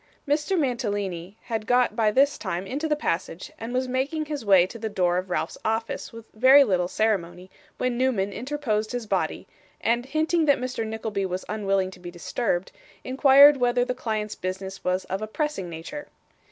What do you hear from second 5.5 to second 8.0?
office with very little ceremony, when